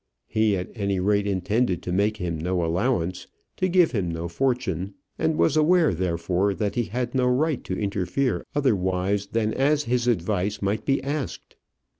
[0.25, 4.95] He, at any rate, intended to make him no allowance, to give him no fortune,
[5.19, 10.07] and was aware, therefore, that he had no right to interfere otherwise than as his
[10.07, 11.55] advice might be asked.